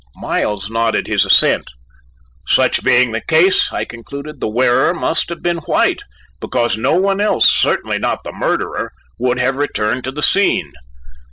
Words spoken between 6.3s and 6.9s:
because